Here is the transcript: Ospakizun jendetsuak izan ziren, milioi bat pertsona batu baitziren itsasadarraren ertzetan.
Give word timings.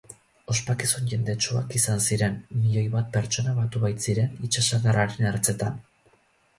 Ospakizun 0.53 1.11
jendetsuak 1.11 1.75
izan 1.81 2.01
ziren, 2.07 2.41
milioi 2.63 2.87
bat 2.97 3.13
pertsona 3.19 3.57
batu 3.61 3.85
baitziren 3.87 4.37
itsasadarraren 4.51 5.33
ertzetan. 5.37 5.83